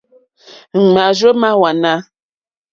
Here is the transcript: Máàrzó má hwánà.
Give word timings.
Máàrzó 0.93 1.29
má 1.41 1.49
hwánà. 1.57 1.93